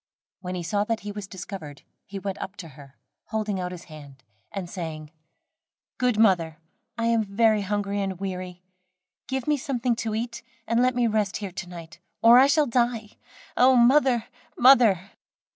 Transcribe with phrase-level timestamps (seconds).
[0.39, 3.83] When he saw that he was discovered, he went up to her, holding out his
[3.83, 5.11] hand, and saying:
[5.99, 6.57] "Good mother,
[6.97, 8.63] I am very hungry and weary,
[9.27, 12.65] give me something to eat and let me rest here to night, or I shall
[12.65, 13.09] die.
[13.55, 14.25] Oh, mother!
[14.57, 15.11] mother!"